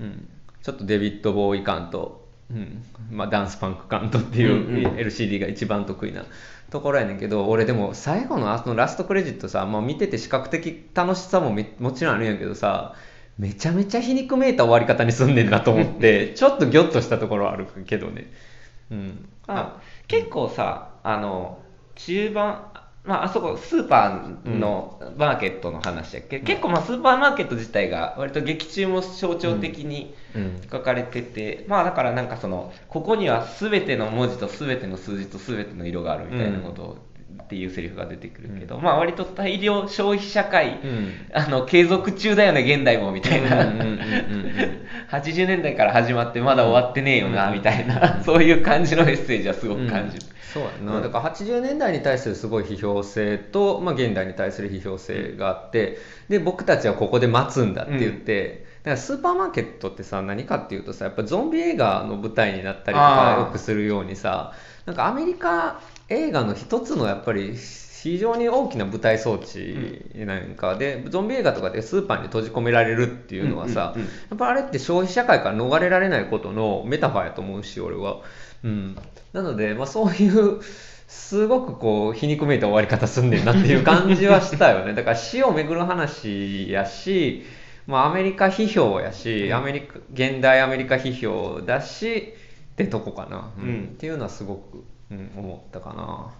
[0.00, 0.28] うん、
[0.64, 6.24] ちょっとデビッド・ボーイ感と、うんまあ、ダンスパンク感とっていう、LCD が一番得意な
[6.70, 12.94] ところやねんけど俺でも最後のあのラストクレジットさ、まあ、見てて視覚的楽しさもめもちろんあるんやけどさ
[13.38, 18.32] めちゃめちゃ皮肉めいた終わり方にすんねんなと思って ちょっとギョッとしたところはあるけどね、
[18.90, 19.76] うん、あ。
[20.08, 21.58] 結構さあの
[21.94, 22.62] 中盤
[23.04, 30.60] まあ、あそこスーパーのマーケットの話やっけ、結構まあスーパーマーケット自体が割と劇中も象徴的にうん。
[30.70, 36.98] 書かれてて、まあだからなんかそのここには全ての文字と全ての数字と全ての色があるみたいなことを、
[37.42, 41.12] っていうセリフが出てくるけど、まあ割と大量消費社会、うん。
[41.32, 50.22] あの継続中だよね現代もみたいな、うんうんうんうんうん80年代から始まってまだ終わってねえよなみたいな、そういう感じのメッセージはすごく感じる。
[50.54, 64.52] そうやな、だから80年代に対するすごい批評性と、まあ、現代に対する批評性があってで僕たちはここで待つんだって言って、だからスーパーマーケットってさ何かっていうとさやっぱゾンビ映画の舞台になったりとかよくするようにさ
[64.86, 67.56] なんかアメリカ映画の一つのやっぱり
[68.04, 74.14] 非常に大きな舞台装置なんかで、ゾンビ映画とかでスーパーに閉じ込められるっていうのはさ、うんうんうん。
[74.14, 78.20] やっぱあれって消費社会から逃れられないことのメタファーやと思うし俺は、
[78.62, 78.98] うん、
[79.32, 80.60] なので、まあ、そういう
[81.08, 84.92] すごくこう皮肉めいた終わり方すんねんなっていう感じはしたよね。
[84.94, 87.44] だから死をめぐる話やし、
[87.86, 92.34] まあ、アメリカ批評やしアメリカ現代アメリカ批評だし
[92.72, 93.68] ってとこかな、うん。
[93.68, 93.84] うん。
[93.84, 96.32] っていうのはすごく、うん、思ったかな。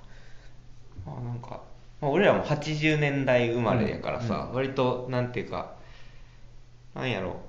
[1.06, 1.60] あなんか、
[2.00, 5.74] まあ、俺らも80年代生まれやからさ、割となんていうか
[6.94, 7.40] なんやろ。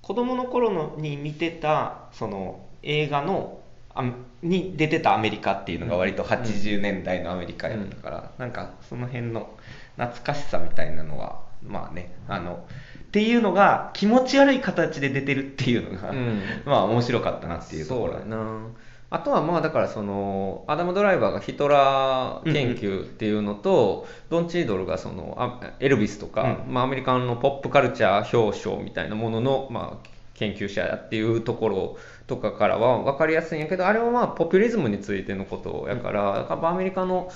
[0.00, 3.60] 子供の頃のに見てたその映画の
[3.94, 4.10] あ
[4.42, 9.50] に出てたアメリカっていうのが割と80年代のアメリカやったから、なんかその辺の
[9.96, 12.66] 懐かしさみたいなのはまあねあの
[13.02, 16.40] っていうのが気持ち悪い形で出てるっていうのが、うん。
[16.64, 18.14] まあ面白かったなっていうところ。
[18.14, 18.66] そうやな
[19.12, 37.30] あとはまあだからそのアダム・ドライバーがヒトラー研究っていうのと、ドン・チードルがそのあエルビスとか、うまあ、アメリカのポップカルチャー表彰みたいなものの、まあ、研究者っていうところとかからは分かりやすいんやけどあれはまあポピュリズムについてのことやから、だからアメリカの、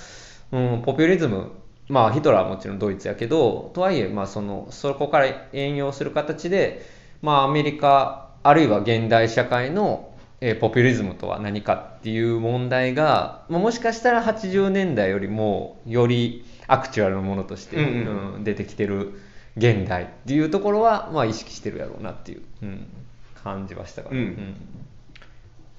[0.51, 1.51] うん、ポピュリズム
[1.89, 6.83] まあヒトラーはもちろんドイツやけどとはいえまあそのそこから援用する形で、
[7.21, 18.43] まあ、アメリカあるいは現代社会の、えーポピュリズムとは何かっていう問題が、まあ、もしかしたら80年代よりもよりアクチュアルなものとして、うんうんうん。
[18.43, 19.19] 出てきてる
[19.55, 22.87] 現代っていうところは、まあ、意識してるやろうなっていう、うん
[23.43, 24.55] 感じはしたから、うん。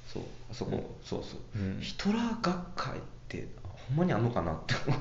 [0.07, 1.81] そうあそこ、そうそう、うん。
[1.81, 3.47] ヒトラー学会って
[3.89, 5.01] ほんまにあんのかなって思う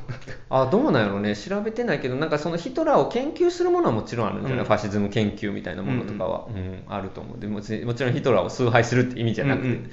[0.50, 1.36] あどうなんやろうね。
[1.36, 4.65] 調べてないけどなんかそのヒトラーを研究するものはもちろんあるんじゃない、うん。
[4.65, 7.39] ファシズム研究みたいなものとかは、うんあると思う。
[7.39, 9.80] でもちもちろんヒトラーを崇拝するって意味じゃなくて、うんうん。
[9.80, 9.89] い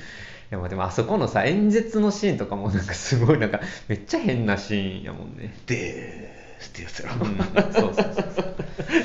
[0.51, 8.55] やまあでもあそこのさ演説のシーンとかもなんかすごいなんかめっちゃ変なシーンやもんね、でってやつやろ、うん、そうそうそうそう。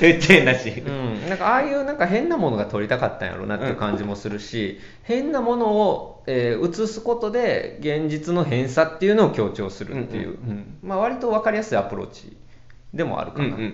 [0.00, 12.36] 変だし、うん、なんかああいうなんか変なものが撮りたかったんやろうなっていう感じもするし、変なものを、えー映すことで現実の偏差っていうのを強調するっていう、うんうんまあ、割と分かりやすいアプローチ
[12.94, 13.72] でもあるかな、うんうんっ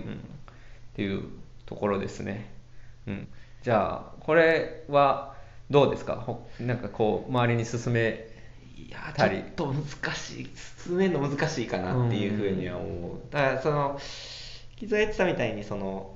[0.96, 1.24] ていう
[1.66, 2.48] ところですね、
[3.06, 3.28] うん、
[3.62, 5.34] じゃあこれは
[5.68, 6.14] どうですか？
[6.14, 8.28] ほなんかこう周りに進め
[8.76, 10.50] いやちょっと難しい
[10.84, 13.98] 進めるの難しいかなっていうふうには思う、だからその
[14.76, 16.14] 木蔵言ってたみたいにその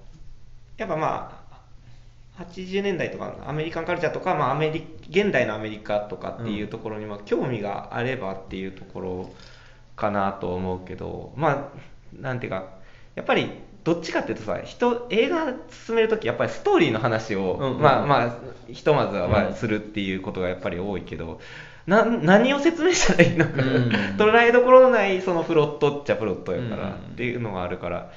[0.77, 9.31] やっぱまあ80年代とかアメリカンカルチャーとか、まあ、アメリ現代のアメリカとかっていうところにまあ興味があればっていうところ
[9.97, 12.71] かなと思うけどまあなんていうか
[13.15, 13.51] やっぱり
[13.85, 18.37] どっちかっていうとさ人映画進める時やっぱりストーリーの話を、うんうんまあまあ
[18.73, 21.41] ひとまずはするっていうことがやっぱり多いけど、
[21.87, 23.89] な何を説明したらいいのか、うん。
[24.17, 26.93] 捉えどころのないそのプロットっちゃプロットやから、うん。
[26.93, 28.11] っていうのがあるから。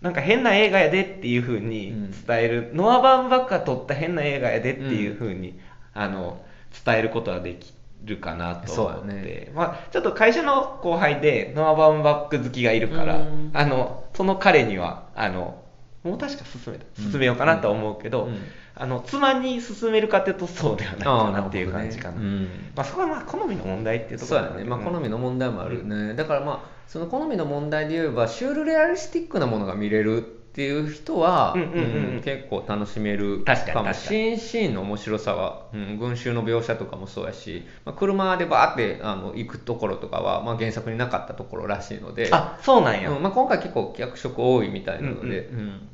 [0.00, 2.10] なんか変な映画やでっていうふうにうん。
[2.10, 5.58] 伝える、ノア・バンバッカ撮った変な映画やでっていうふうに、
[5.94, 6.40] あの
[6.84, 9.52] 伝えることはできるかなと思って、ね。
[9.54, 13.50] まあ、ちょっと会社の後輩でノアバウンバック好きがいるからうん。
[13.52, 15.62] あのその彼にはあの
[16.04, 16.84] もう確か進めた。
[16.98, 17.10] うん。
[17.10, 18.38] 進めようかなとは思うけど、うん。
[18.80, 22.16] あの妻に進めるかっていうとそうではないかなっていう感じかな。
[22.16, 22.70] あーるほどね。
[22.76, 31.74] まあ、そこはまあ好みの問題っていうところそうやね、まあ、好みの問題もあるね、だからまあその好みの問題で言えばシュールレアリスティックなものが見れるっていう人は、うんうんうん。
[31.74, 33.84] うんうん結構楽しめる確かにも。
[33.84, 33.94] 確かに。
[33.94, 45.88] シーンシーンの面白さは、うん、群衆の描写とかもそうやし、まあ、車でバーってあの行くところとかは、まあ、原作になかったところらしいのであそうなんや、うんまあ、今回結構脚色多いみたいなので、うん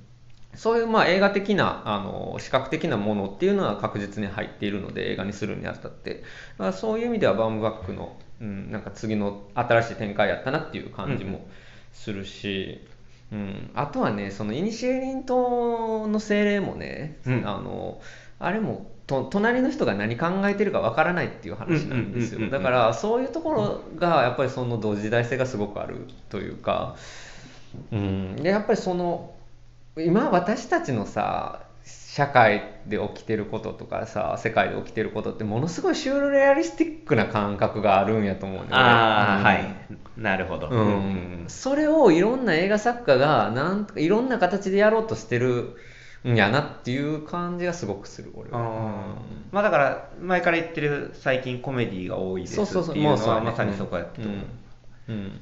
[0.55, 6.23] そういうまあ映画的なあの視覚的なものっていうのは確実に入っているので映画にするにあたって。
[6.59, 11.45] まあそういう意味ではバームバックの、うん、なんか次の新しい展開やったなっていう感じも
[11.93, 12.87] するし、
[13.35, 13.71] うん。
[13.75, 17.49] あとはねそのイニシエリン島の精霊もね、うん。
[17.49, 18.01] あの
[18.39, 22.49] あれもと隣の人が何考えてるかわからないっていう話なんですよ。
[22.49, 26.97] だからそういうところがやっぱりその同時代性がすごくあるというか、
[27.93, 29.35] うん、でやっぱりその
[29.97, 38.69] 今私たちのさ社会で起きてることとかさ世界で起きてることってものすごいシュールレアリスティックな感覚があるんやと思うね。
[38.71, 39.45] ああ、うん。
[39.45, 39.75] はい
[40.17, 41.45] なるほど、うん。
[41.49, 45.77] それをいろんな映画作家がなんとかいろんな形でやろうとしてる
[46.25, 48.65] んやなっていう感じがすごくする俺は、あー。
[49.51, 52.95] まあだから前から言ってる最近コメディが多いですそうそうそう。
[52.95, 54.41] っていうのはまさにそこやったと思う、
[55.09, 55.15] うん。
[55.17, 55.41] うん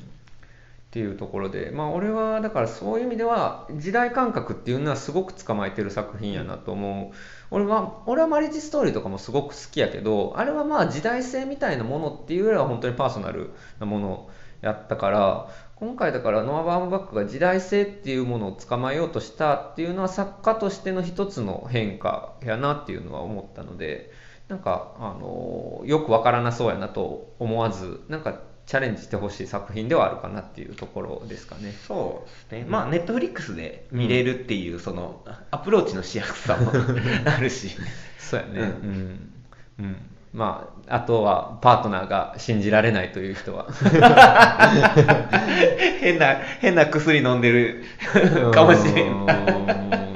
[0.92, 7.16] っていうところでまあ俺はだからそういう意味では時代感覚っていうのはすごく捕まえてる作品やなと思う。
[7.50, 14.28] 俺は俺はマリッジストーリーとかもすごく好きやけどあれはまあ時代性みたいなものっていうよりは本当にパーソナルなもの
[14.60, 24.12] やったから今回だからノア・バームバックが時代性っていうものを捕まえようとしたっていうのは作家としての一つの変化やなっていうのは思ったので
[24.48, 31.74] なんかあのよくわからなそうやなと思わずなんかチャレンジしてほしい作品ではあるかなっていうところですかね。
[31.86, 36.72] そうですね、まあネットフリックスで見れるっていうそのアプローチのしやすさも
[37.30, 37.68] あるし
[38.16, 38.60] そうやね。
[38.60, 39.30] ううんん。
[39.78, 39.96] うん。
[40.32, 43.66] まあ、あとはパートナーが信じられないという人は。
[46.00, 47.84] 変な変な薬飲んでる
[48.54, 49.26] かもしれん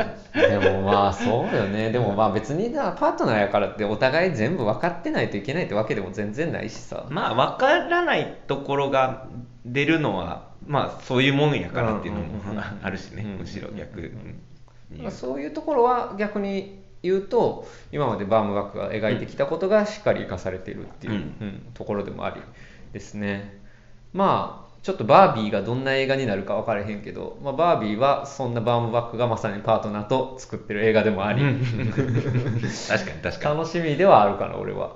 [1.07, 1.91] まあそうよね。
[1.91, 7.07] でもまあ別になパートナーやからってお互い全部分かってないといけないってわけでも全然ないしさ。
[7.11, 9.29] まあ分からないところが
[9.65, 13.23] 出るのはまあそういうもんやからっていうのもあるしね。
[13.23, 13.31] うん。
[13.39, 14.11] むしろ逆に。
[15.03, 21.33] まあ、そういうところは逆に言うと今までバームバックが描いてきたことがしっかり生かされているっていう、
[21.75, 22.41] ところでもあり
[22.93, 23.61] ですね。
[24.13, 31.43] まあちょっとバービーがどんな映画になるか分からへんけど、まあ、バービーはそんなバームバックがまさにパートナーと作ってる映画でもあり、
[32.89, 33.59] 確かに確かに。
[33.59, 34.93] 楽しみではあるかな俺は、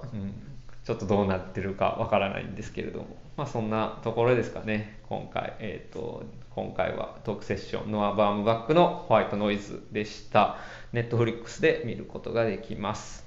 [0.85, 3.17] ちょっとどうなってるかわからないんですけれども。
[3.37, 5.01] まあそんなところですかね。
[5.09, 10.59] 今回えっ、と今回はトークセッションノア・バームバックのホワイトノイズでした。
[10.93, 13.20] ネットフリックスで見ることができます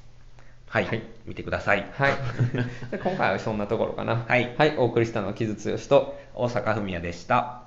[0.74, 1.03] はい、はい。
[1.28, 1.88] 見てください。
[1.93, 2.13] はい。
[2.89, 4.26] で今回はそんなところかな。
[4.28, 4.55] はい。
[4.57, 7.62] はい、お送りしたのは木津剛と大阪文也でした